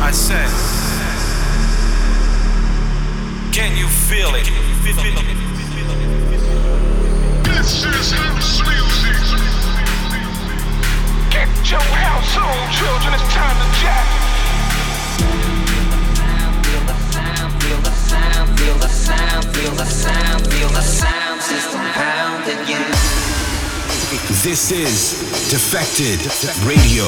I 0.00 0.10
said, 0.12 0.48
can 3.52 3.76
you 3.76 3.88
feel 3.88 4.34
it? 4.34 4.67
This 24.42 24.70
is 24.70 25.50
Defected 25.50 26.20
Radio. 26.64 27.06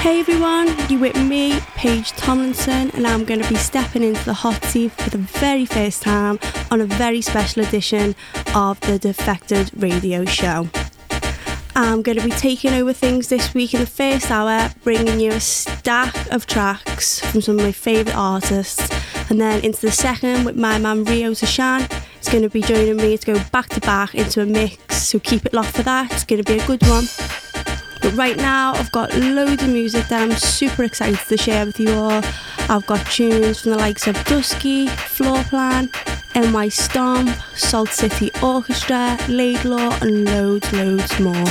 Hey 0.00 0.20
everyone, 0.20 0.68
you 0.90 0.98
with 0.98 1.16
me, 1.16 1.58
Paige 1.74 2.10
Tomlinson, 2.12 2.90
and 2.90 3.06
I'm 3.06 3.24
going 3.24 3.40
to 3.40 3.48
be 3.48 3.54
stepping 3.54 4.02
into 4.02 4.22
the 4.26 4.34
hot 4.34 4.62
seat 4.64 4.92
for 4.92 5.08
the 5.08 5.16
very 5.16 5.64
first 5.64 6.02
time 6.02 6.38
on 6.70 6.82
a 6.82 6.84
very 6.84 7.22
special 7.22 7.62
edition 7.62 8.14
of 8.54 8.78
the 8.80 8.98
Defected 8.98 9.70
Radio 9.74 10.26
Show. 10.26 10.68
I'm 11.74 12.02
going 12.02 12.18
to 12.18 12.24
be 12.24 12.30
taking 12.32 12.74
over 12.74 12.92
things 12.92 13.28
this 13.28 13.54
week 13.54 13.72
in 13.72 13.80
the 13.80 13.86
first 13.86 14.30
hour, 14.30 14.70
bringing 14.84 15.18
you 15.18 15.32
a 15.32 15.40
stack 15.40 16.30
of 16.30 16.44
tracks 16.44 17.20
from 17.20 17.40
some 17.40 17.58
of 17.58 17.64
my 17.64 17.72
favourite 17.72 18.14
artists, 18.14 18.86
and 19.30 19.40
then 19.40 19.64
into 19.64 19.80
the 19.80 19.92
second 19.92 20.44
with 20.44 20.56
my 20.56 20.78
man 20.78 21.04
Rio 21.04 21.30
Tashan. 21.30 21.90
It's 22.22 22.30
going 22.30 22.44
to 22.44 22.48
be 22.48 22.62
joining 22.62 22.98
me 22.98 23.18
to 23.18 23.32
go 23.32 23.42
back 23.50 23.68
to 23.70 23.80
back 23.80 24.14
into 24.14 24.42
a 24.42 24.46
mix, 24.46 25.08
so 25.08 25.18
keep 25.18 25.44
it 25.44 25.52
locked 25.52 25.72
for 25.72 25.82
that. 25.82 26.12
It's 26.12 26.22
going 26.22 26.40
to 26.40 26.52
be 26.52 26.60
a 26.60 26.66
good 26.68 26.80
one. 26.86 27.06
But 28.00 28.14
right 28.14 28.36
now, 28.36 28.74
I've 28.74 28.92
got 28.92 29.12
loads 29.16 29.60
of 29.60 29.70
music 29.70 30.06
that 30.06 30.22
I'm 30.22 30.30
super 30.38 30.84
excited 30.84 31.18
to 31.18 31.36
share 31.36 31.66
with 31.66 31.80
you 31.80 31.90
all. 31.90 32.22
I've 32.68 32.86
got 32.86 33.04
tunes 33.08 33.62
from 33.62 33.72
the 33.72 33.76
likes 33.76 34.06
of 34.06 34.14
Dusky, 34.24 34.86
Floorplan, 34.86 35.90
NY 36.36 36.68
Stomp, 36.68 37.28
Salt 37.56 37.88
City 37.88 38.30
Orchestra, 38.40 39.18
Laidlaw, 39.28 39.98
and 40.00 40.24
loads, 40.24 40.72
loads 40.72 41.18
more. 41.18 41.44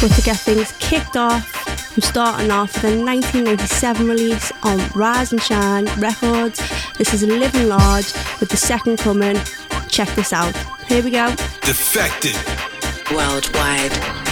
But 0.00 0.12
to 0.14 0.22
get 0.22 0.36
things 0.36 0.70
kicked 0.78 1.16
off, 1.16 1.66
I'm 1.96 2.02
starting 2.02 2.52
off 2.52 2.72
with 2.74 2.84
a 2.84 3.04
1997 3.04 4.06
release 4.06 4.52
on 4.62 4.78
Rise 4.94 5.32
and 5.32 5.42
Shine 5.42 5.86
Records. 5.98 6.62
This 6.98 7.12
is 7.12 7.24
Living 7.24 7.66
Large 7.68 8.14
with 8.38 8.50
the 8.50 8.56
second 8.56 8.98
coming. 8.98 9.38
Check 9.94 10.12
this 10.16 10.32
out. 10.32 10.52
Here 10.88 11.04
we 11.04 11.12
go. 11.12 11.30
Defected. 11.62 12.34
Worldwide. 13.14 14.23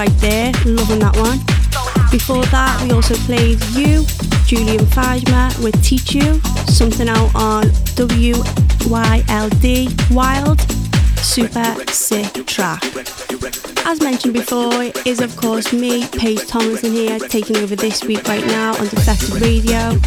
Right 0.00 0.16
there, 0.16 0.50
loving 0.64 1.00
that 1.00 1.14
one. 1.18 1.36
Before 2.10 2.42
that, 2.46 2.80
we 2.82 2.90
also 2.90 3.14
played 3.28 3.62
You, 3.76 4.06
Julian 4.46 4.86
Fijma 4.86 5.52
with 5.62 5.76
Teach 5.84 6.14
You, 6.14 6.40
something 6.72 7.06
out 7.06 7.34
on 7.34 7.64
WYLD 8.00 8.40
Wild, 10.10 10.60
super 11.20 11.76
sick 11.92 12.32
track. 12.46 12.82
As 13.84 14.00
mentioned 14.00 14.32
before, 14.32 14.84
it 14.84 15.06
is 15.06 15.20
of 15.20 15.36
course 15.36 15.70
me, 15.70 16.08
Paige 16.08 16.46
Tomlinson 16.46 16.92
here, 16.92 17.18
taking 17.18 17.58
over 17.58 17.76
this 17.76 18.02
week 18.02 18.26
right 18.26 18.46
now 18.46 18.70
on 18.78 18.88
Defected 18.88 19.42
Radio. 19.42 20.00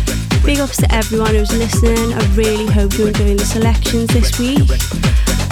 Big 0.44 0.58
ups 0.58 0.78
to 0.78 0.92
everyone 0.92 1.36
who's 1.36 1.56
listening. 1.56 2.16
I 2.16 2.26
really 2.34 2.66
hope 2.66 2.98
you're 2.98 3.10
enjoying 3.10 3.38
the 3.38 3.46
selections 3.46 4.08
this 4.08 4.40
week. 4.40 4.68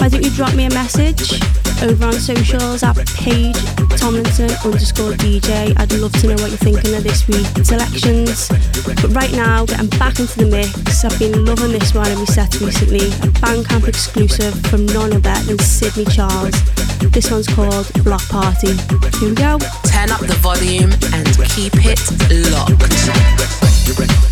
Why 0.00 0.08
don't 0.08 0.24
you 0.24 0.32
drop 0.32 0.52
me 0.56 0.64
a 0.64 0.70
message 0.70 1.40
over 1.80 2.06
on 2.06 2.14
socials 2.14 2.82
at 2.82 2.96
Paige 3.14 3.56
Tomlinson 3.96 4.50
underscore 4.64 5.12
DJ. 5.12 5.78
I'd 5.78 5.92
love 5.94 6.12
to 6.20 6.28
know 6.28 6.34
what 6.34 6.50
you're 6.50 6.58
thinking 6.58 6.94
of 6.94 7.02
this 7.02 7.26
week's 7.28 7.68
selections. 7.68 8.48
But 8.84 9.10
right 9.14 9.32
now, 9.32 9.64
getting 9.66 9.88
back 9.98 10.18
into 10.18 10.38
the 10.38 10.46
mix, 10.46 11.04
I've 11.04 11.18
been 11.18 11.44
loving 11.44 11.72
this 11.72 11.94
one 11.94 12.12
my 12.14 12.24
sets 12.24 12.60
recently. 12.60 13.06
A 13.22 13.30
Bandcamp 13.42 13.88
exclusive 13.88 14.54
from 14.66 14.86
none 14.86 15.12
other 15.12 15.38
than 15.46 15.58
Sidney 15.58 16.04
Charles. 16.06 16.54
This 17.10 17.30
one's 17.30 17.48
called 17.48 17.92
Bloc 18.04 18.22
Party. 18.28 18.72
Here 19.18 19.28
we 19.28 19.34
go. 19.34 19.58
Turn 19.90 20.10
up 20.10 20.20
the 20.20 20.38
volume 20.40 20.92
and 21.12 21.26
keep 21.50 21.74
it 21.84 22.00
locked. 22.52 24.31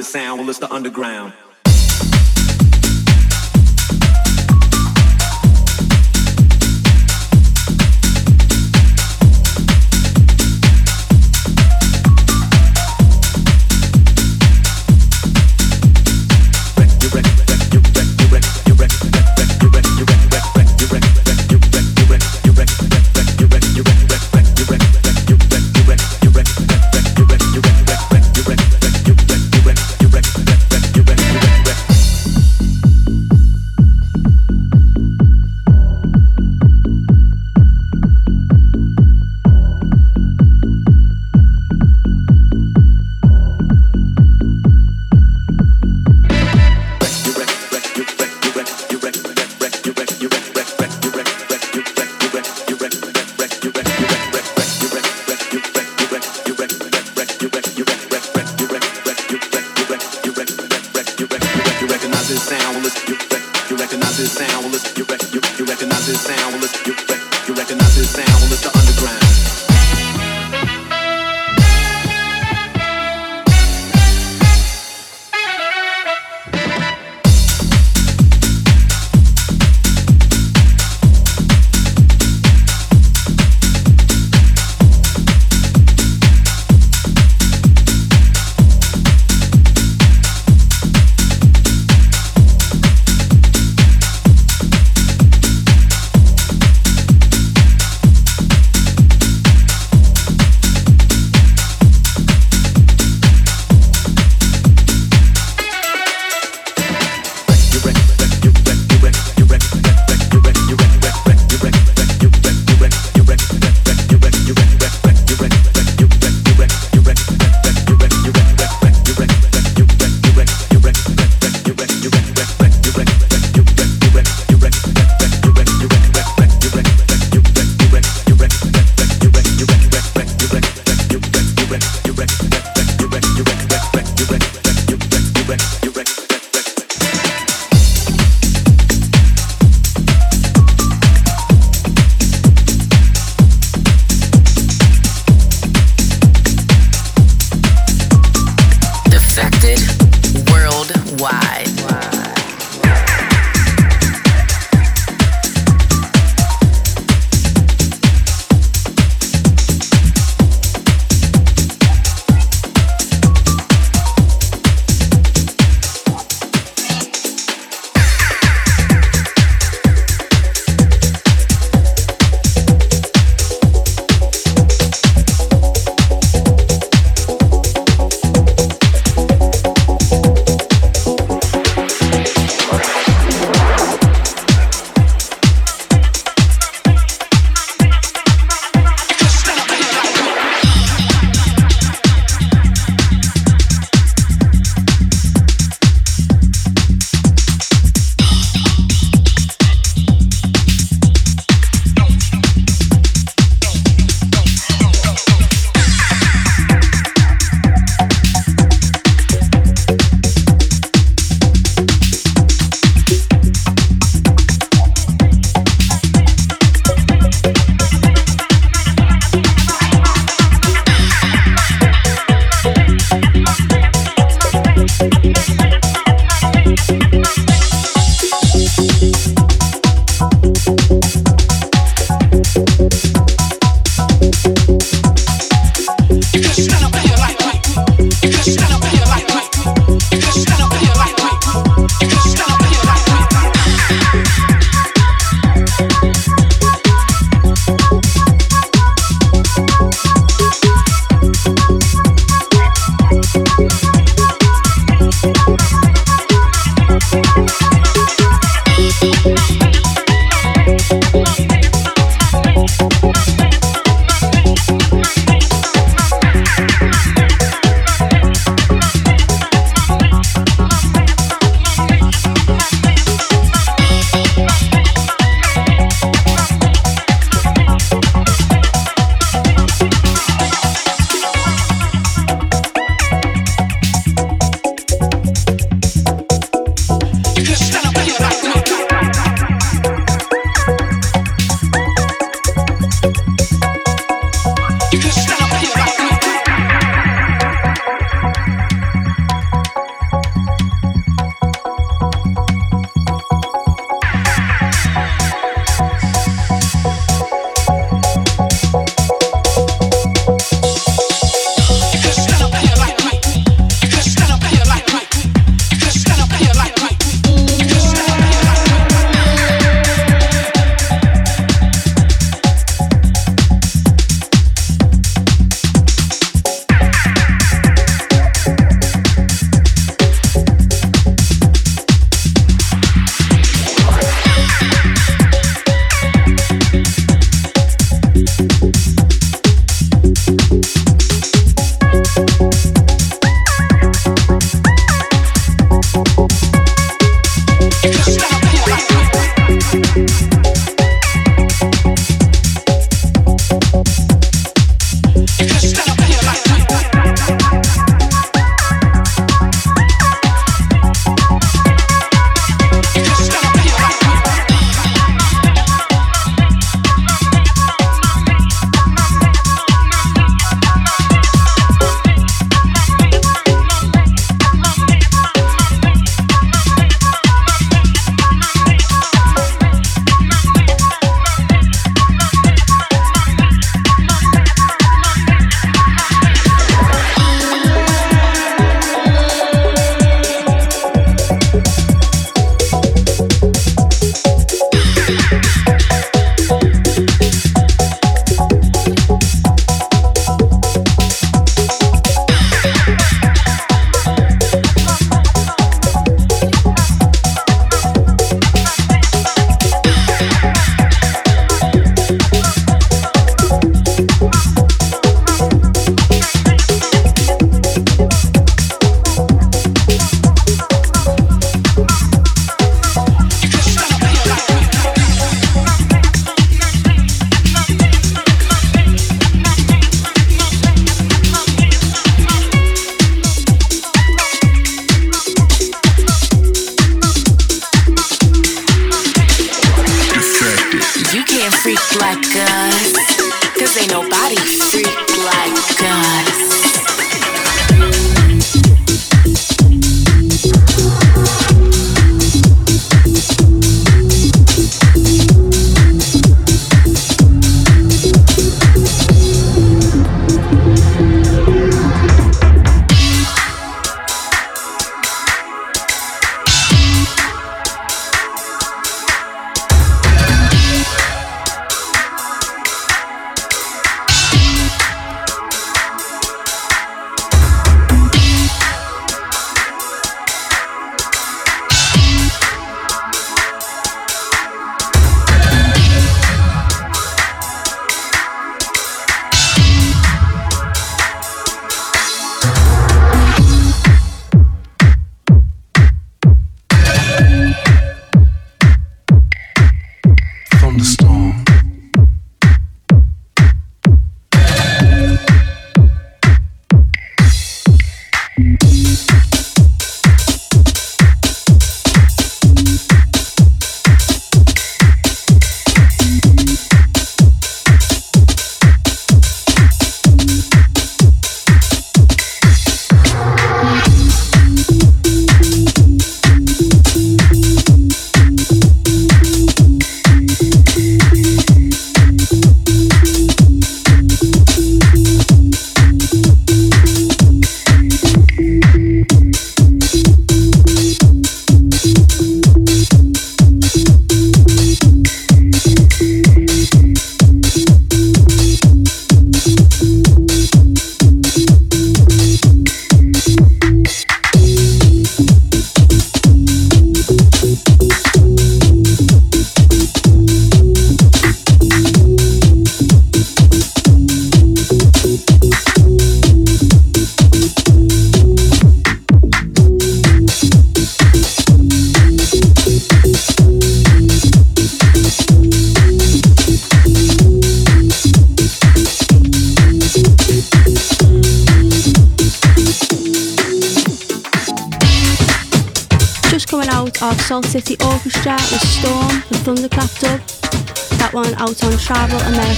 This 0.00 0.08
sound? 0.10 0.40
Well, 0.40 0.48
it's 0.48 0.58
the 0.58 0.72
underground. 0.72 1.34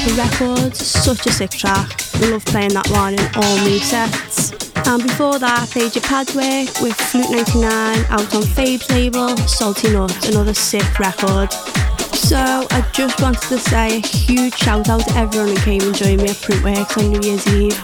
America 0.03 0.23
Records. 0.23 0.85
Such 0.85 1.27
a 1.27 1.33
sick 1.33 1.51
track. 1.51 1.89
Love 2.21 2.45
playing 2.47 2.73
that 2.75 2.89
one 2.91 3.15
in 3.15 3.31
all 3.37 3.57
new 3.65 3.79
sets. 3.79 4.53
And 4.89 5.03
before 5.03 5.39
that, 5.39 5.69
played 5.71 5.95
your 5.95 6.03
Padwerk 6.03 6.83
with 6.83 6.95
Flute 6.95 7.31
99 7.31 8.05
out 8.09 8.35
on 8.35 8.43
Fabe's 8.43 8.91
label, 8.91 9.37
Salty 9.47 9.93
Nuts, 9.93 10.29
another 10.29 10.55
sick 10.55 10.99
record. 10.99 11.53
So 12.15 12.37
I 12.71 12.89
just 12.93 13.21
wanted 13.21 13.43
to 13.43 13.59
say 13.59 13.99
a 13.99 14.07
huge 14.07 14.55
shout 14.55 14.89
out 14.89 15.07
to 15.07 15.17
everyone 15.17 15.49
who 15.49 15.57
came 15.59 15.83
and 15.83 15.95
joined 15.95 16.23
me 16.23 16.31
at 16.31 16.37
Printworks 16.37 16.99
on 16.99 17.11
New 17.11 17.21
Year's 17.21 17.47
Eve. 17.49 17.79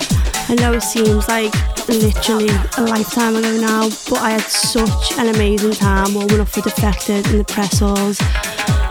I 0.49 0.55
know 0.55 0.73
it 0.73 0.83
seems 0.83 1.29
like 1.29 1.53
literally 1.89 2.49
a 2.79 2.83
lifetime 2.83 3.37
ago 3.37 3.61
now, 3.61 3.89
but 4.09 4.19
I 4.19 4.31
had 4.31 4.43
such 4.43 5.19
an 5.19 5.35
amazing 5.35 5.73
time 5.73 6.15
warming 6.15 6.41
up 6.41 6.49
for 6.49 6.63
Defected 6.63 7.27
in 7.29 7.39
the 7.39 7.45
press 7.45 7.79
halls. 7.79 8.21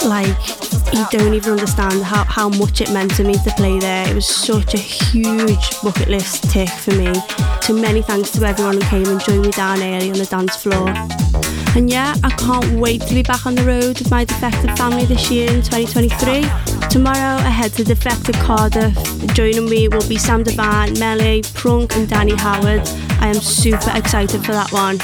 Like, 0.06 0.57
you 0.94 1.06
don't 1.12 1.34
even 1.34 1.54
understand 1.54 2.04
how, 2.04 2.24
how 2.26 2.50
much 2.50 2.82
it 2.82 2.92
meant 2.92 3.16
to 3.16 3.24
me 3.24 3.34
to 3.34 3.52
play 3.58 3.80
there. 3.80 4.10
It 4.10 4.16
was 4.16 4.28
such 4.28 4.74
a 4.74 4.78
huge 4.78 5.82
bucket 5.82 6.08
list 6.08 6.50
tick 6.50 6.70
for 6.70 6.92
me. 6.96 7.14
So 7.62 7.74
many 7.74 8.02
thanks 8.02 8.32
to 8.32 8.46
everyone 8.46 8.76
who 8.76 8.88
came 8.88 9.06
and 9.06 9.20
joined 9.20 9.42
me 9.44 9.52
down 9.52 9.82
early 9.82 10.12
on 10.12 10.18
the 10.18 10.26
dance 10.26 10.56
floor. 10.56 10.94
And 11.76 11.90
yeah, 11.90 12.16
I 12.24 12.30
can't 12.32 12.80
wait 12.80 13.02
to 13.02 13.14
be 13.14 13.22
back 13.22 13.46
on 13.46 13.56
the 13.56 13.64
road 13.64 14.00
with 14.00 14.10
my 14.10 14.26
Defected 14.26 14.76
family 14.78 15.06
this 15.06 15.30
year 15.30 15.48
in 15.50 15.62
2023. 15.62 16.42
Tomorrow 16.90 17.38
I 17.38 17.50
head 17.50 17.74
to 17.74 17.84
Defected 17.84 18.36
Cardiff. 18.36 18.96
Joining 19.34 19.70
me 19.70 19.88
will 19.88 20.08
be 20.08 20.18
Sam 20.18 20.44
Divine, 20.44 20.98
Melly, 20.98 21.44
Prunk 21.54 21.96
and 21.96 22.10
Danny 22.10 22.36
Howard. 22.36 22.82
I 23.22 23.28
am 23.28 23.36
super 23.36 23.92
excited 23.94 24.44
for 24.44 24.54
that 24.54 24.72
one. 24.72 24.98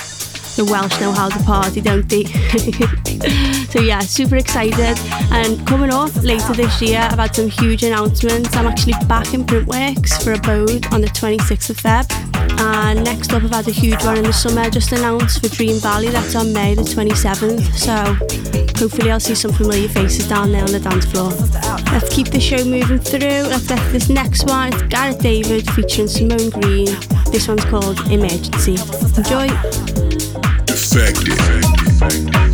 The 0.56 0.66
Welsh 0.66 1.00
know 1.02 1.12
how 1.12 1.30
to 1.30 1.44
party, 1.44 1.82
don't 1.82 2.08
they? 2.08 2.26
so 3.70 3.82
yeah, 3.82 4.00
super 4.00 4.36
excited. 4.36 4.98
And 5.32 5.66
coming 5.66 5.92
up 5.92 6.16
later 6.24 6.54
this 6.54 6.80
year, 6.80 7.00
I've 7.00 7.18
had 7.18 7.36
some 7.36 7.50
huge 7.50 7.84
announcements. 7.84 8.56
I'm 8.56 8.68
actually 8.68 8.94
back 9.08 9.34
in 9.34 9.46
Printworks 9.46 10.24
for 10.24 10.34
Abode 10.34 10.86
on 10.94 11.02
the 11.02 11.08
26th 11.08 11.72
of 11.72 11.78
Feb. 11.78 12.34
And 12.60 13.04
next 13.04 13.34
up, 13.34 13.44
I've 13.44 13.50
had 13.50 13.68
a 13.68 13.72
huge 13.72 14.04
one 14.06 14.18
in 14.18 14.24
the 14.24 14.34
summer 14.34 14.70
just 14.70 14.92
announced 14.92 15.42
for 15.42 15.50
Dream 15.56 15.80
Valley. 15.80 16.10
That's 16.10 16.36
on 16.36 16.54
May 16.54 16.76
the 16.76 16.84
27th. 16.84 17.74
So 17.74 17.96
hopefully, 18.78 19.10
I'll 19.10 19.20
see 19.20 19.36
some 19.36 19.54
familiar 19.54 19.88
faces 19.88 20.28
down 20.28 20.52
there 20.52 20.64
on 20.64 20.72
the 20.72 20.80
dance 20.80 21.06
floor. 21.06 21.32
Let's 21.92 22.14
keep 22.14 22.28
the 22.28 22.40
show 22.40 22.64
moving 22.64 23.00
through. 23.00 23.50
Let's 23.50 23.68
get 23.68 23.92
this 23.92 24.08
next 24.08 24.46
one. 24.46 24.72
It's 24.72 24.84
Garrett 24.84 25.20
David 25.20 25.68
featuring 25.72 26.08
Simone 26.08 26.52
Green. 26.52 26.86
This 27.32 27.48
one's 27.48 27.66
called 27.66 28.00
Emergency. 28.12 28.78
Enjoy. 29.18 29.93
Defected. 30.94 32.53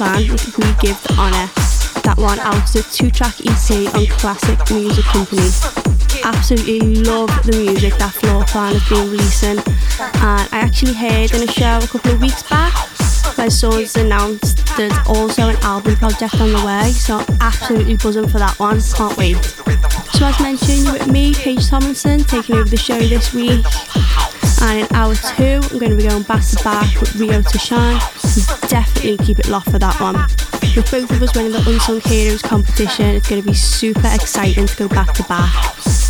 Plan 0.00 0.22
We 0.22 0.64
Give 0.80 0.96
the 1.02 1.14
Honour. 1.18 1.52
That 2.08 2.14
one 2.16 2.38
out 2.40 2.74
of 2.74 2.90
two 2.90 3.10
track 3.10 3.36
EP 3.44 3.94
on 3.94 4.06
Classic 4.16 4.56
Music 4.72 5.04
Company. 5.04 5.44
Absolutely 6.24 7.04
love 7.04 7.28
the 7.44 7.52
music 7.52 7.92
that 7.98 8.14
Floorplan 8.14 8.72
has 8.72 8.88
been 8.88 9.10
releasing. 9.10 9.58
And 10.24 10.48
I 10.56 10.64
actually 10.64 10.94
heard 10.94 11.34
in 11.34 11.46
a 11.46 11.52
show 11.52 11.80
a 11.82 11.86
couple 11.86 12.12
of 12.12 12.20
weeks 12.22 12.42
back 12.48 12.72
where 13.36 13.50
someone's 13.50 13.94
announced 13.94 14.64
there's 14.78 14.96
also 15.06 15.50
an 15.50 15.56
album 15.60 15.96
project 15.96 16.40
on 16.40 16.50
the 16.50 16.64
way, 16.64 16.92
so 16.92 17.22
absolutely 17.42 17.98
buzzing 17.98 18.26
for 18.26 18.38
that 18.38 18.58
one. 18.58 18.80
Can't 18.80 19.14
wait. 19.18 19.36
So 20.16 20.24
as 20.24 20.40
mentioned, 20.40 20.88
you're 20.88 20.92
with 20.94 21.12
me, 21.12 21.34
Paige 21.34 21.68
Tomlinson, 21.68 22.24
taking 22.24 22.56
over 22.56 22.70
the 22.70 22.78
show 22.78 22.98
this 22.98 23.34
week. 23.34 23.66
And 24.62 24.80
in 24.80 24.96
hour 24.96 25.14
two, 25.36 25.60
I'm 25.60 25.78
going 25.78 25.92
to 25.92 25.96
be 25.96 26.08
going 26.08 26.22
back 26.22 26.40
to 26.40 26.64
back 26.64 26.88
with 27.00 27.16
Rio 27.16 27.42
Tashan. 27.42 28.19
So 28.30 28.68
definitely 28.68 29.16
keep 29.18 29.40
it 29.40 29.48
locked 29.48 29.70
for 29.70 29.78
that 29.80 30.00
one. 30.00 30.14
With 30.76 30.88
both 30.88 31.10
of 31.10 31.20
us 31.20 31.34
winning 31.34 31.50
the 31.50 31.68
Unsung 31.68 32.00
Heroes 32.00 32.42
competition, 32.42 33.06
it's 33.06 33.28
going 33.28 33.42
to 33.42 33.48
be 33.48 33.54
super 33.54 34.06
exciting 34.06 34.66
to 34.66 34.76
go 34.76 34.88
back 34.88 35.12
to 35.14 35.24
back. 35.24 35.52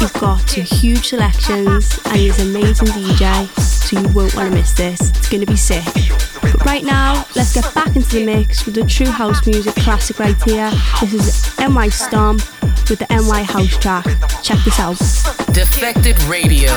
You've 0.02 0.12
got 0.12 0.46
two 0.46 0.60
huge 0.60 1.08
selections, 1.08 1.98
and 2.04 2.16
he's 2.16 2.38
an 2.38 2.54
amazing 2.54 2.88
DJ, 2.88 3.46
so 3.58 3.98
you 3.98 4.08
won't 4.08 4.34
want 4.34 4.50
to 4.50 4.54
miss 4.54 4.72
this. 4.74 5.00
It's 5.00 5.30
going 5.30 5.40
to 5.40 5.46
be 5.46 5.56
sick. 5.56 5.84
But 6.42 6.62
right 6.66 6.84
now, 6.84 7.24
let's 7.36 7.54
get 7.54 7.72
back 7.74 7.96
into 7.96 8.08
the 8.10 8.26
mix 8.26 8.66
with 8.66 8.74
the 8.74 8.84
true 8.84 9.06
house 9.06 9.46
music 9.46 9.74
classic 9.76 10.18
right 10.18 10.36
here. 10.42 10.70
This 11.00 11.14
is 11.14 11.58
NY 11.58 11.88
Stomp 11.88 12.42
with 12.90 12.98
the 12.98 13.06
NY 13.08 13.42
House 13.44 13.78
Trak. 13.78 14.04
Check 14.42 14.58
this 14.64 14.78
out. 14.78 14.98
Defected 15.54 16.22
Radio. 16.24 16.68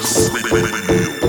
So 0.00 1.21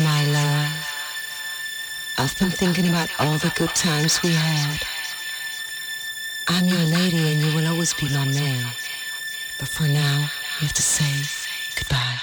my 0.00 0.24
love. 0.24 0.94
I've 2.18 2.38
been 2.38 2.50
thinking 2.50 2.88
about 2.88 3.10
all 3.18 3.38
the 3.38 3.52
good 3.54 3.74
times 3.74 4.22
we 4.22 4.32
had. 4.32 4.80
I'm 6.48 6.66
your 6.66 6.84
lady 6.84 7.32
and 7.32 7.40
you 7.40 7.54
will 7.54 7.66
always 7.68 7.92
be 7.94 8.08
my 8.08 8.24
man. 8.24 8.66
But 9.58 9.68
for 9.68 9.86
now, 9.86 10.30
we 10.60 10.66
have 10.66 10.72
to 10.72 10.82
say 10.82 11.12
goodbye. 11.76 12.13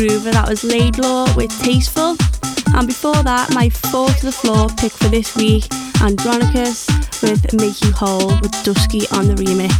Groover. 0.00 0.32
That 0.32 0.48
was 0.48 0.64
Laidlaw 0.64 1.36
with 1.36 1.52
Tasteful. 1.60 2.16
And 2.72 2.86
before 2.86 3.22
that, 3.22 3.52
my 3.52 3.68
four 3.68 4.08
to 4.08 4.24
the 4.24 4.32
floor 4.32 4.68
pick 4.80 4.92
for 4.92 5.08
this 5.08 5.36
week, 5.36 5.68
Andronicus 6.00 6.88
with 7.20 7.52
Make 7.52 7.76
You 7.84 7.92
Whole 7.92 8.32
with 8.40 8.56
Dusky 8.64 9.04
on 9.12 9.28
the 9.28 9.36
remix. 9.36 9.76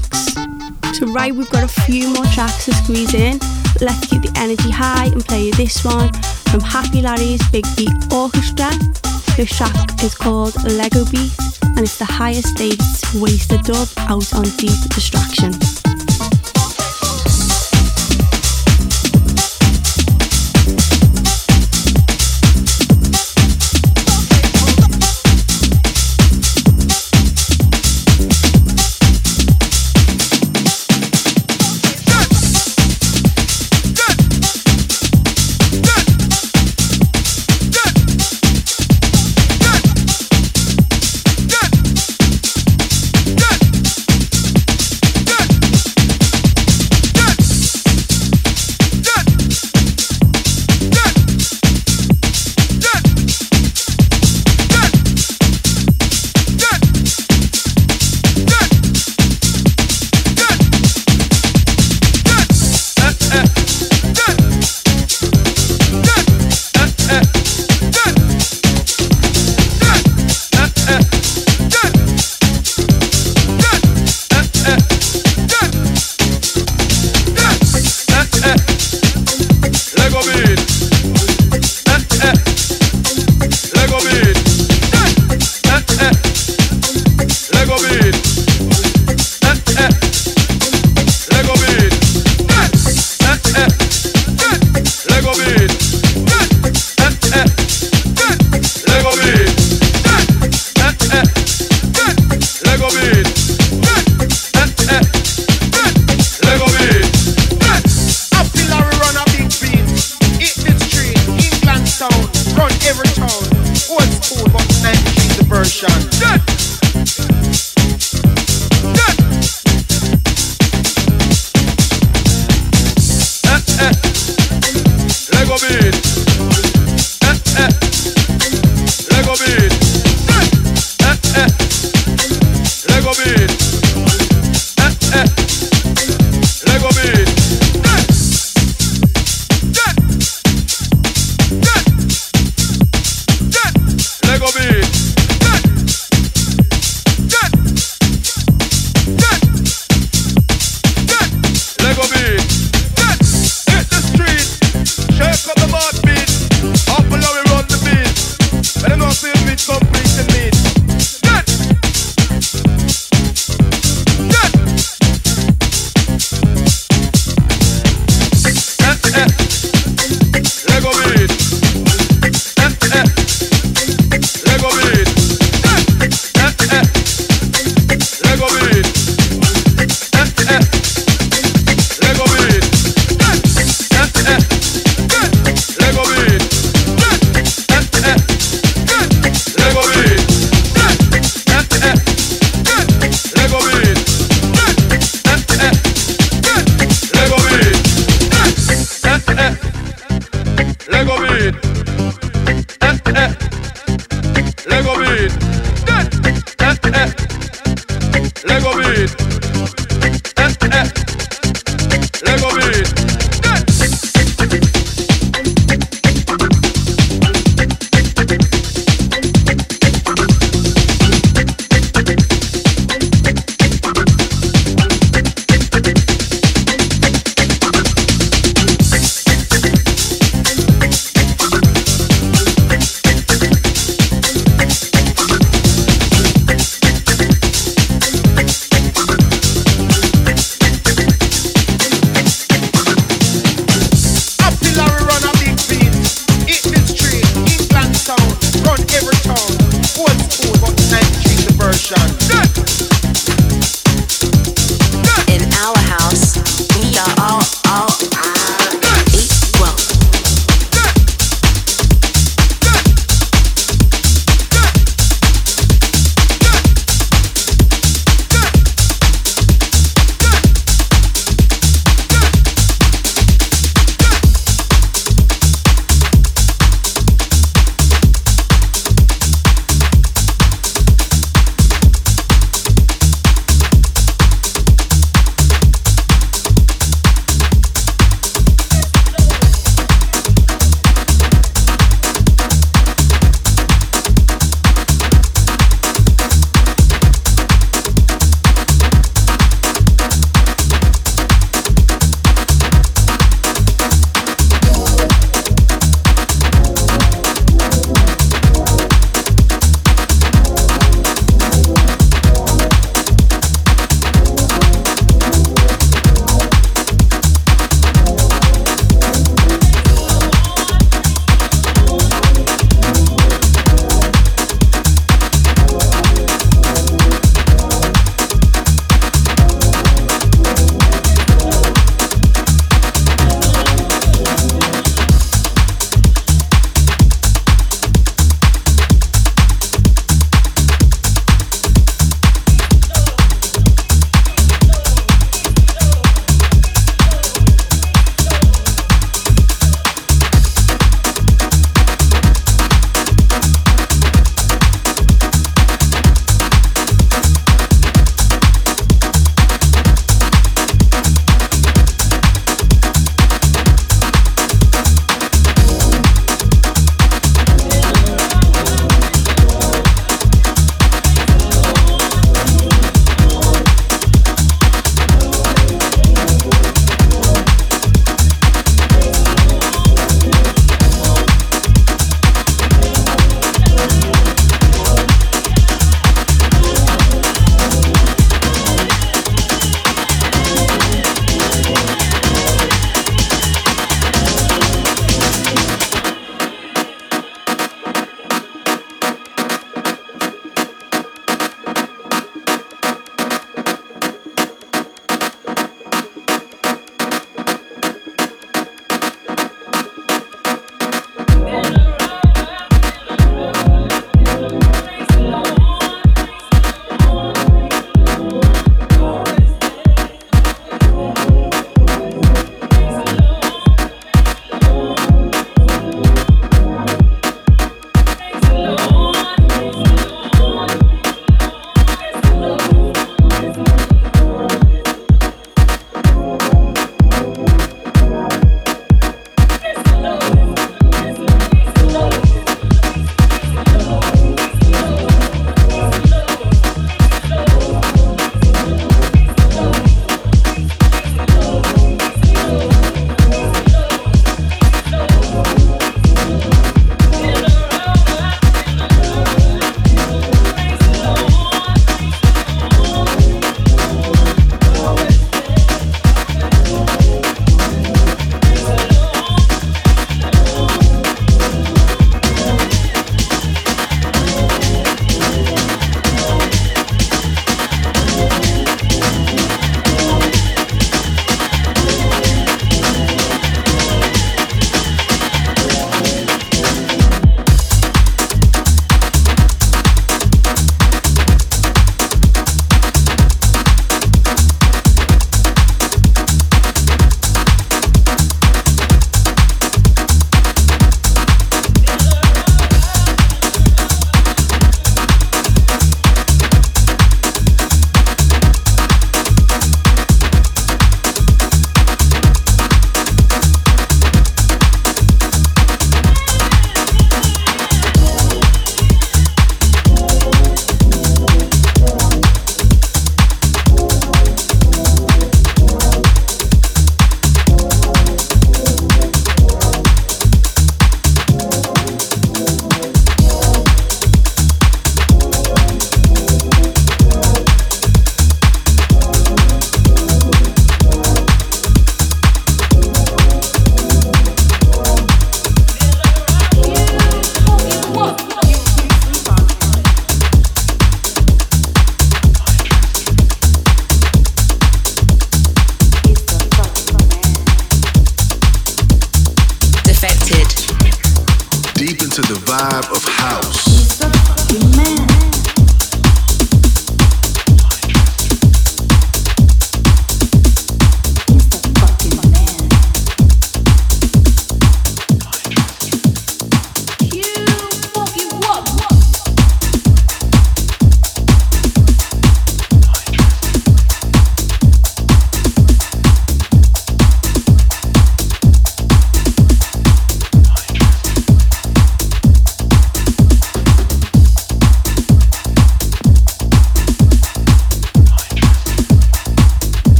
So 0.96 1.06
right, 1.06 1.34
we've 1.34 1.48
got 1.48 1.64
a 1.64 1.72
few 1.88 2.12
more 2.12 2.26
tracks 2.36 2.66
to 2.66 2.74
squeeze 2.74 3.14
in. 3.14 3.38
Let's 3.80 4.04
keep 4.04 4.20
the 4.20 4.32
energy 4.36 4.68
high 4.68 5.06
and 5.06 5.24
play 5.24 5.52
this 5.52 5.82
one 5.86 6.12
from 6.52 6.60
Happy 6.60 7.00
Larry's 7.00 7.40
Big 7.48 7.64
Beat 7.74 7.96
Orchestra. 8.12 8.68
This 9.38 9.56
track 9.56 10.02
is 10.04 10.14
called 10.14 10.52
Lego 10.64 11.08
Beat 11.08 11.32
and 11.64 11.80
it's 11.80 11.96
the 11.96 12.04
highest 12.04 12.48
states 12.48 13.08
wasted 13.14 13.62
dub 13.62 13.88
out 13.96 14.34
on 14.34 14.44
Deep 14.60 14.76
Distraxion. 14.92 15.69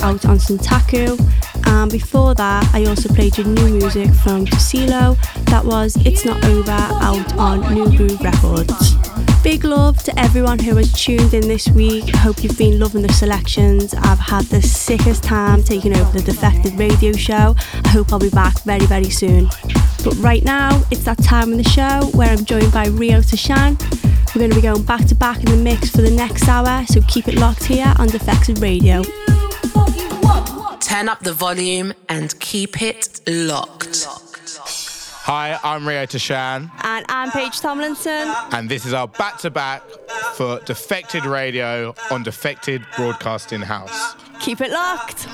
Out 0.00 0.24
on 0.24 0.38
Sentaku. 0.38 1.18
And 1.66 1.90
before 1.90 2.34
that, 2.34 2.74
I 2.74 2.84
also 2.84 3.12
played 3.12 3.36
your 3.36 3.46
new 3.46 3.68
music 3.68 4.10
from 4.14 4.46
Tuccillo. 4.46 5.16
That 5.46 5.64
was 5.64 5.96
It's 6.06 6.24
Not 6.24 6.44
Over 6.44 6.70
out 6.70 7.36
on 7.38 7.74
Nu 7.74 7.96
Groove 7.96 8.20
Records. 8.20 8.96
Big 9.42 9.64
love 9.64 10.02
to 10.04 10.18
everyone 10.18 10.58
who 10.58 10.76
has 10.76 10.92
tuned 10.92 11.34
in 11.34 11.48
this 11.48 11.68
week. 11.68 12.14
Hope 12.16 12.44
you've 12.44 12.56
been 12.56 12.78
loving 12.78 13.02
the 13.02 13.12
selections. 13.12 13.92
I've 13.92 14.18
had 14.18 14.44
the 14.44 14.62
sickest 14.62 15.24
time 15.24 15.62
taking 15.64 15.96
over 15.96 16.18
the 16.18 16.22
Defected 16.22 16.78
radio 16.78 17.12
show. 17.12 17.56
I 17.84 17.88
hope 17.88 18.12
I'll 18.12 18.20
be 18.20 18.30
back 18.30 18.62
very, 18.62 18.86
very 18.86 19.10
soon. 19.10 19.48
But 20.04 20.14
right 20.18 20.44
now, 20.44 20.82
it's 20.90 21.04
that 21.04 21.22
time 21.22 21.50
in 21.50 21.58
the 21.58 21.68
show 21.68 22.08
where 22.14 22.30
I'm 22.30 22.44
joined 22.44 22.72
by 22.72 22.86
Rio 22.86 23.18
Tashan. 23.18 23.80
We're 24.34 24.40
going 24.40 24.50
to 24.50 24.56
be 24.56 24.62
going 24.62 24.82
back 24.84 25.06
to 25.06 25.14
back 25.14 25.38
in 25.38 25.46
the 25.46 25.56
mix 25.56 25.90
for 25.90 26.02
the 26.02 26.10
next 26.10 26.48
hour, 26.48 26.86
so 26.86 27.00
keep 27.02 27.28
it 27.28 27.34
locked 27.34 27.64
here 27.64 27.92
on 27.98 28.08
Defected 28.08 28.60
Radio. 28.60 29.02
Turn 30.92 31.08
up 31.08 31.20
the 31.20 31.32
volume 31.32 31.94
and 32.10 32.38
keep 32.38 32.82
it 32.82 33.18
locked. 33.26 34.04
Hi, 35.24 35.58
I'm 35.64 35.88
Rio 35.88 36.04
Tashan, 36.04 36.70
And 36.82 37.06
I'm 37.08 37.30
Paige 37.30 37.60
Tomlinson. 37.60 38.30
and 38.52 38.68
this 38.68 38.84
is 38.84 38.92
our 38.92 39.08
back 39.08 39.38
to 39.38 39.50
back 39.50 39.82
for 40.34 40.60
Defected 40.66 41.24
Radio 41.24 41.94
on 42.10 42.22
Defected 42.22 42.84
Broadcasting 42.94 43.62
House. 43.62 44.16
Keep 44.40 44.60
it 44.60 44.70
locked. 44.70 45.28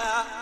Oh 0.00 0.38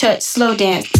touch, 0.00 0.22
slow 0.22 0.56
dance. 0.56 0.99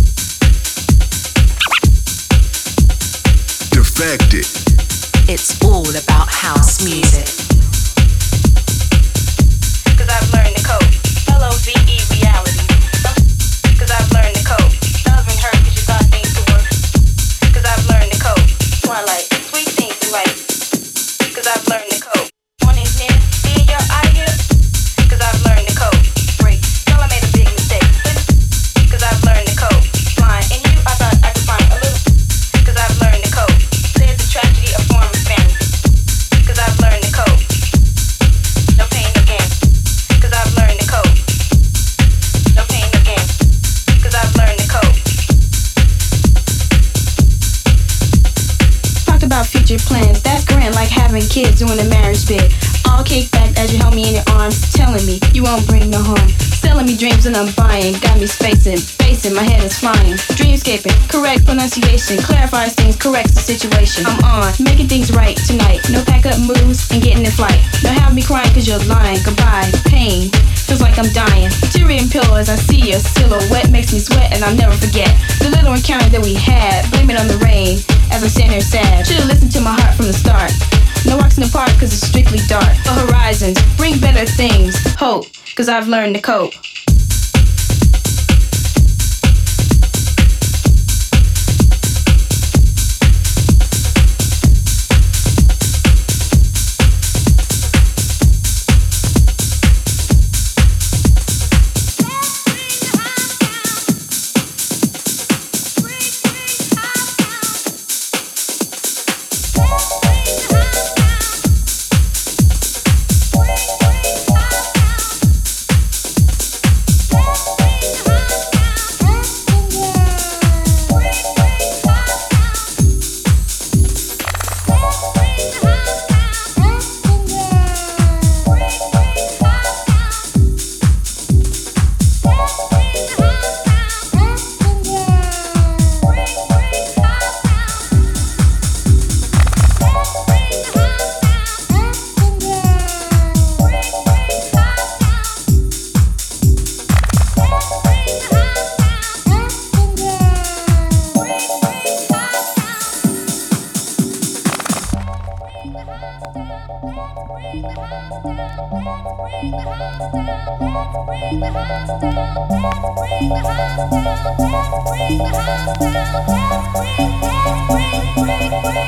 I've 85.70 85.88
learned 85.88 86.14
to 86.16 86.22
cope. 86.22 86.54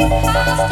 Let's 0.02 0.71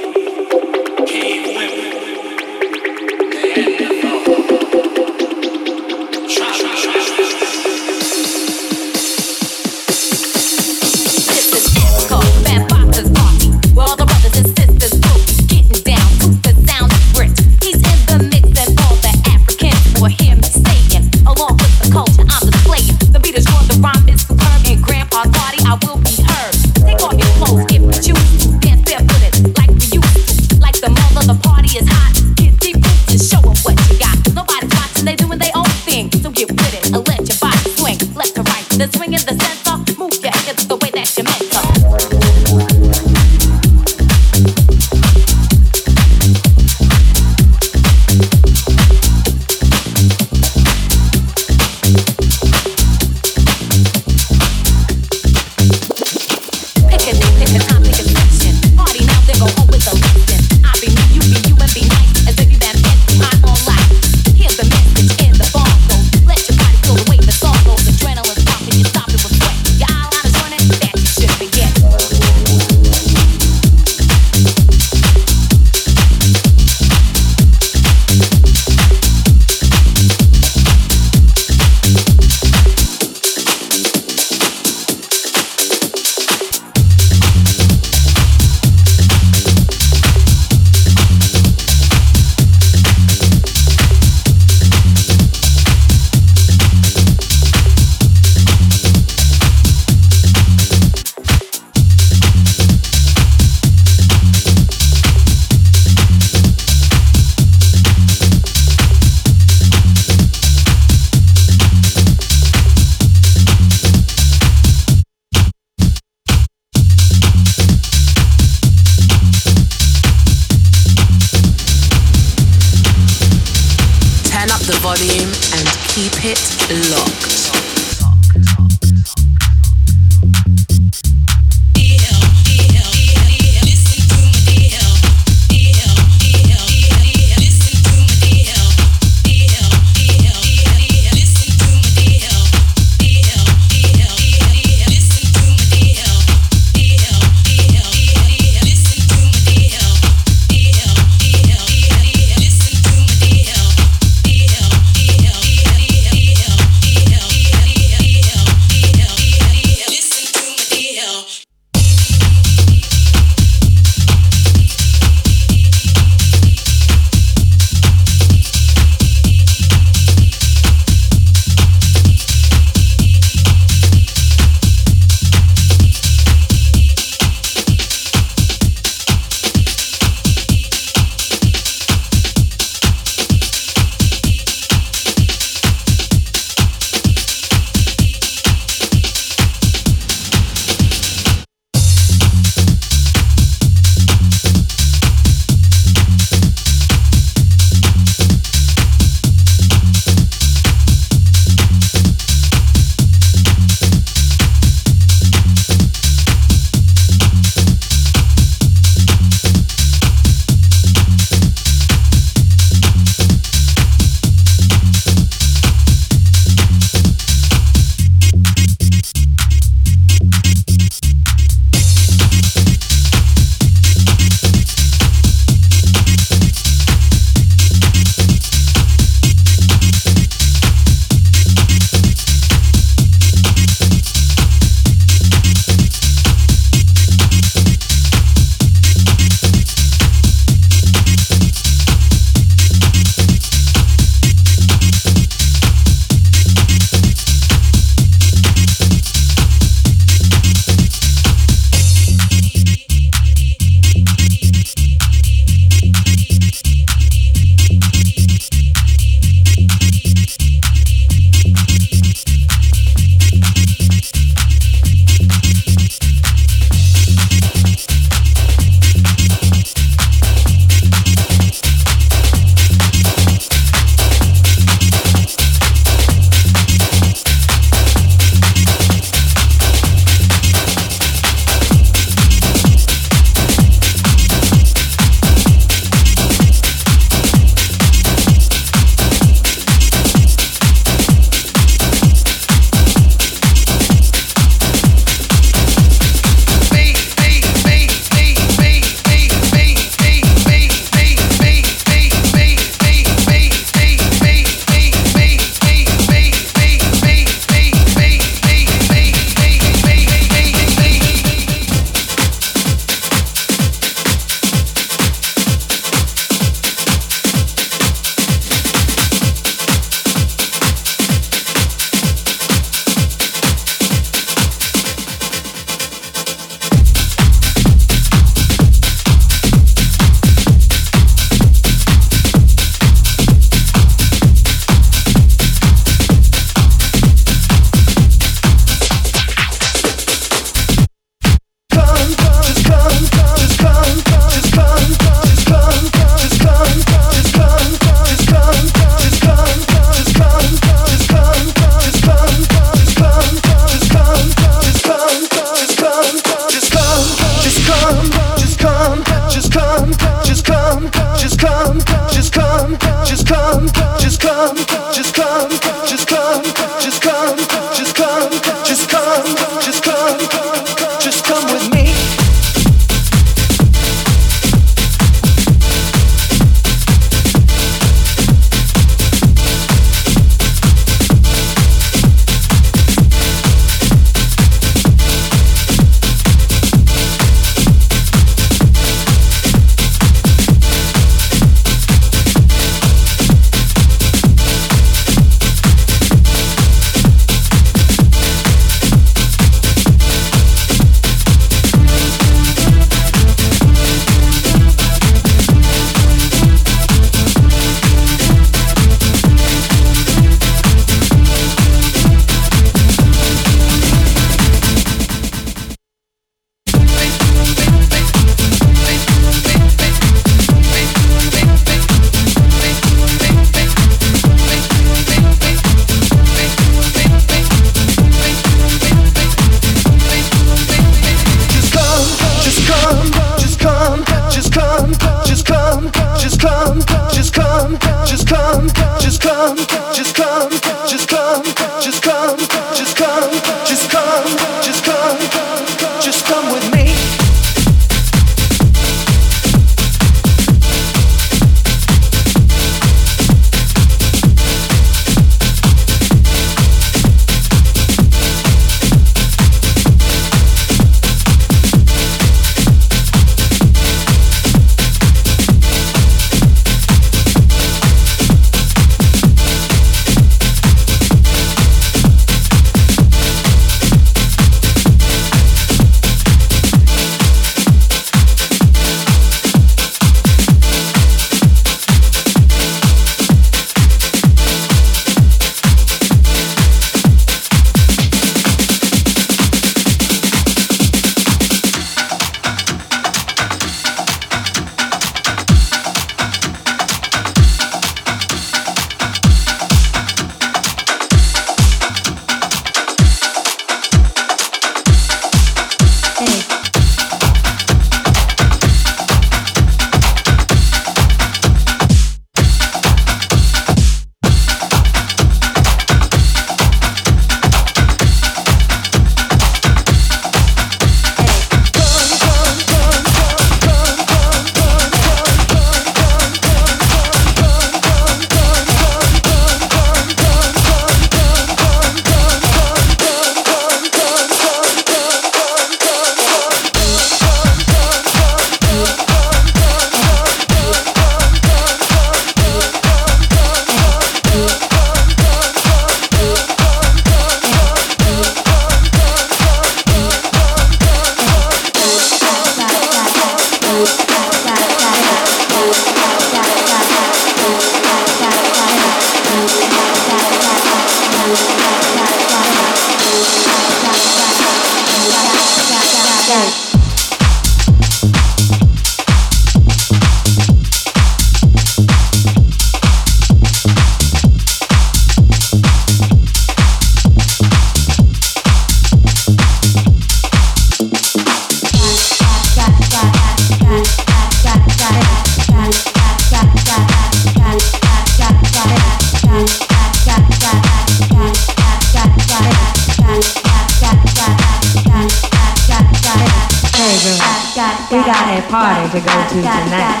We 597.92 597.98
got 597.98 598.24
a 598.24 598.40
party 598.48 598.88
to 598.88 599.00
go 599.04 599.12
to 599.12 599.34
tonight. 599.36 600.00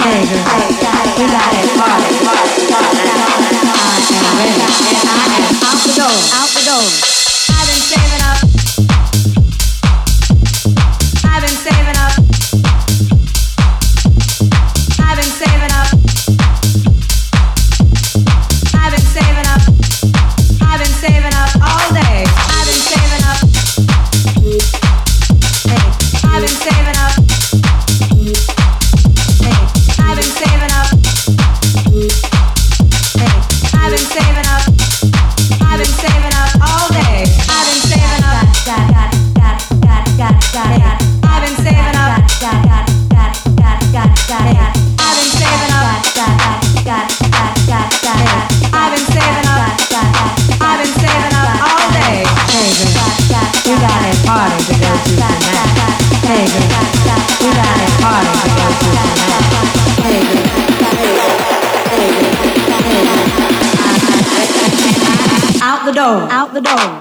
Hey 0.00 0.24
girl, 0.24 0.40
we 1.18 1.28
got 1.28 1.52
a 1.52 1.68
party. 1.76 2.16
I 3.28 4.00
am 4.08 4.24
ready. 4.38 4.56
I 5.04 5.36
am 5.36 5.60
out 5.68 5.84
the 5.84 5.92
door. 6.00 6.16
Out 6.32 6.48
the 6.48 6.62
door. 6.64 7.17
the 66.58 66.64
dog. 66.64 66.97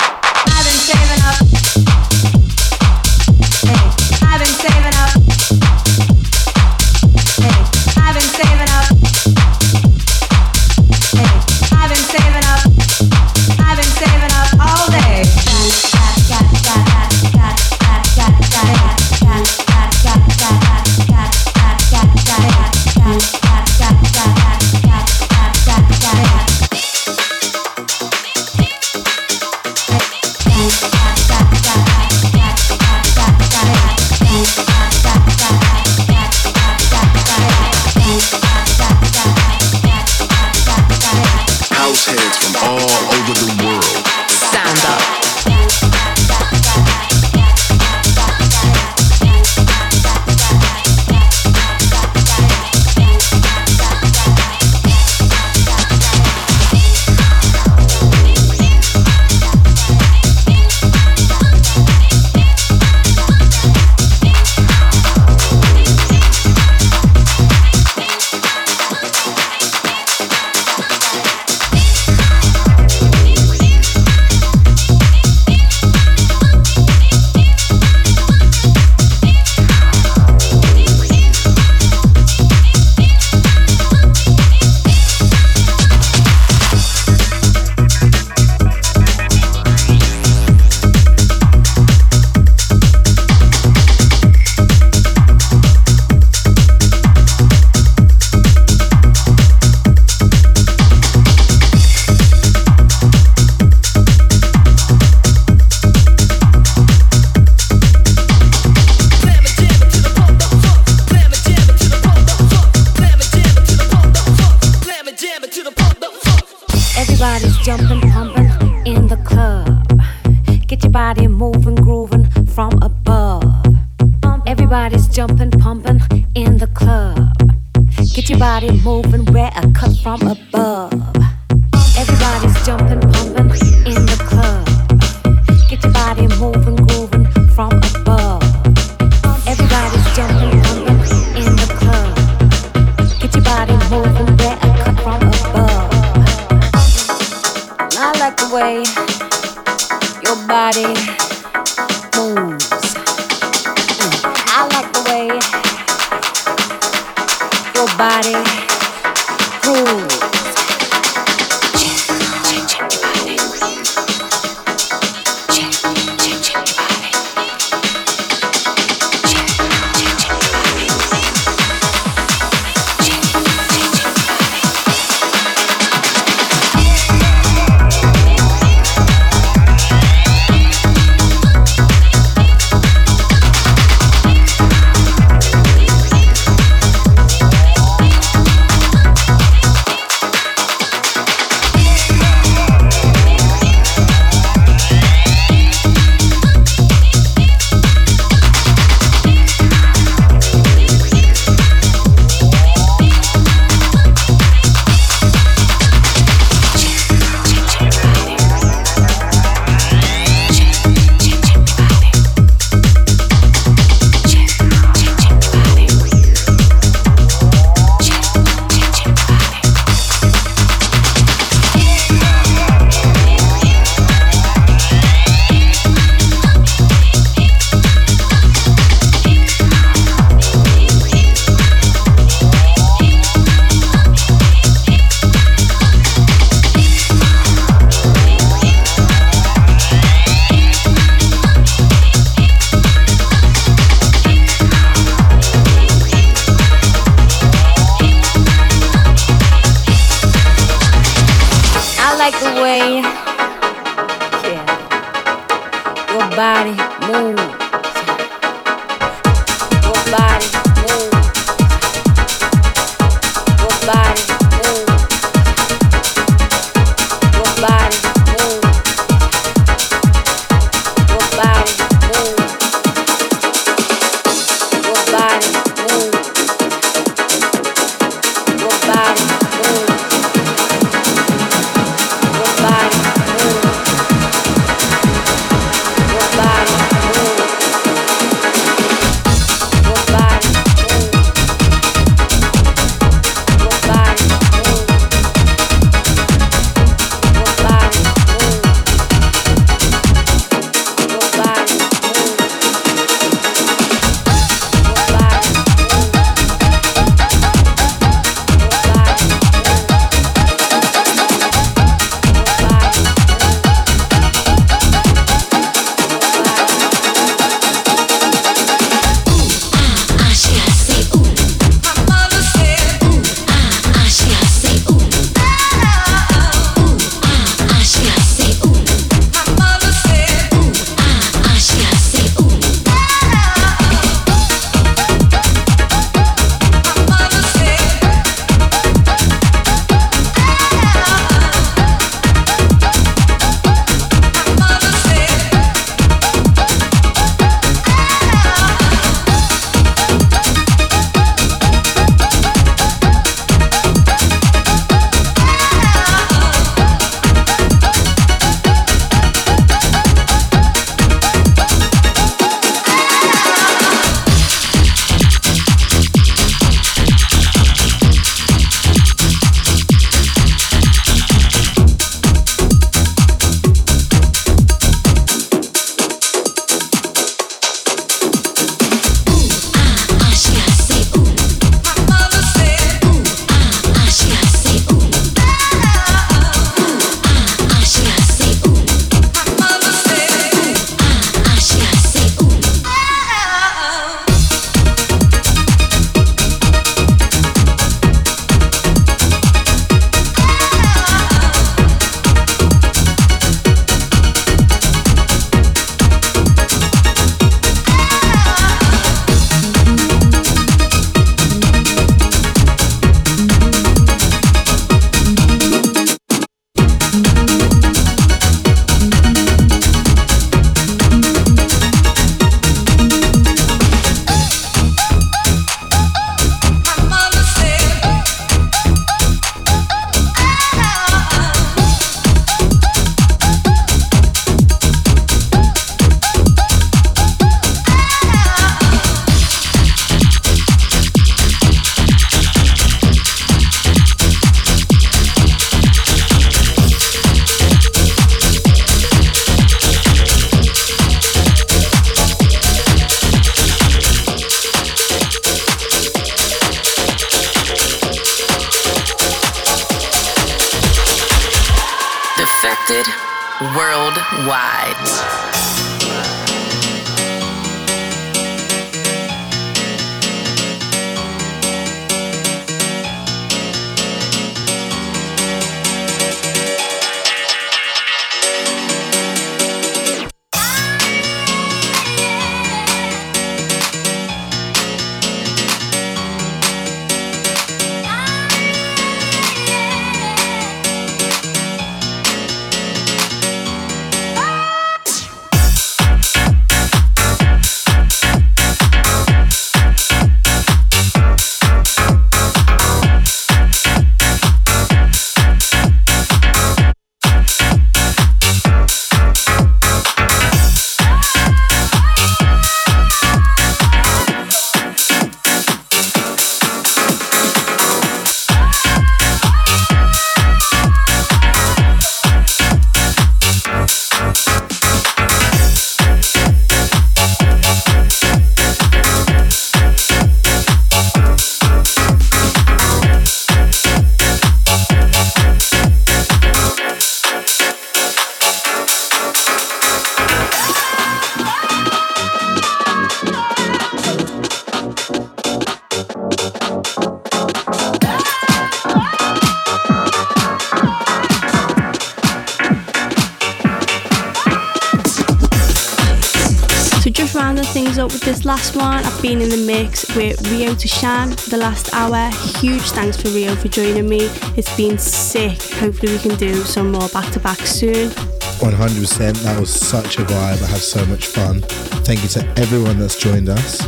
The 561.07 561.55
last 561.57 561.93
hour. 561.93 562.29
Huge 562.59 562.91
thanks 562.91 563.15
for 563.15 563.29
Rio 563.29 563.55
for 563.55 563.69
joining 563.69 564.09
me. 564.09 564.23
It's 564.57 564.75
been 564.75 564.97
sick. 564.97 565.61
Hopefully, 565.75 566.11
we 566.11 566.19
can 566.19 566.35
do 566.35 566.53
some 566.63 566.91
more 566.91 567.07
back 567.09 567.31
to 567.31 567.39
back 567.39 567.59
soon. 567.59 568.09
100%. 568.09 569.41
That 569.43 569.57
was 569.57 569.73
such 569.73 570.17
a 570.17 570.23
vibe. 570.23 570.61
I 570.61 570.65
had 570.65 570.81
so 570.81 571.05
much 571.05 571.27
fun. 571.27 571.61
Thank 572.03 572.23
you 572.23 572.29
to 572.29 572.45
everyone 572.59 572.99
that's 572.99 573.15
joined 573.17 573.47
us. 573.47 573.87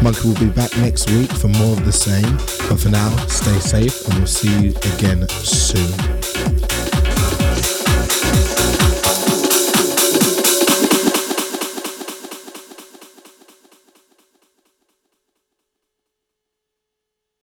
Monkey 0.00 0.28
will 0.28 0.38
be 0.38 0.46
back 0.46 0.70
next 0.76 1.10
week 1.10 1.32
for 1.32 1.48
more 1.48 1.72
of 1.72 1.84
the 1.84 1.92
same. 1.92 2.36
But 2.68 2.78
for 2.78 2.90
now, 2.90 3.16
stay 3.26 3.58
safe 3.58 4.06
and 4.06 4.18
we'll 4.18 4.26
see 4.28 4.66
you 4.66 4.70
again 4.94 5.28
soon. 5.28 6.09